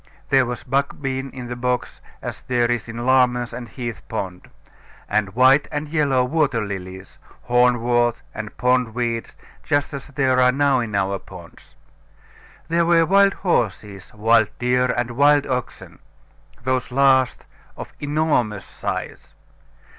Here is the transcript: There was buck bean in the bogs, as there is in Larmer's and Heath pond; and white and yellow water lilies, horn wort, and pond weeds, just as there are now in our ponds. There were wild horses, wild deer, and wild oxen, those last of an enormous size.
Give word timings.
There 0.29 0.47
was 0.47 0.63
buck 0.63 0.99
bean 0.99 1.29
in 1.29 1.45
the 1.45 1.55
bogs, 1.55 2.01
as 2.23 2.41
there 2.41 2.71
is 2.71 2.89
in 2.89 3.05
Larmer's 3.05 3.53
and 3.53 3.69
Heath 3.69 4.01
pond; 4.07 4.49
and 5.07 5.35
white 5.35 5.67
and 5.71 5.89
yellow 5.89 6.23
water 6.25 6.65
lilies, 6.65 7.19
horn 7.43 7.81
wort, 7.81 8.19
and 8.33 8.57
pond 8.57 8.95
weeds, 8.95 9.37
just 9.61 9.93
as 9.93 10.07
there 10.07 10.39
are 10.39 10.51
now 10.51 10.79
in 10.79 10.95
our 10.95 11.19
ponds. 11.19 11.75
There 12.67 12.83
were 12.83 13.05
wild 13.05 13.35
horses, 13.35 14.11
wild 14.15 14.49
deer, 14.57 14.85
and 14.87 15.11
wild 15.11 15.45
oxen, 15.45 15.99
those 16.63 16.89
last 16.89 17.45
of 17.77 17.89
an 17.89 17.95
enormous 18.09 18.65
size. 18.65 19.35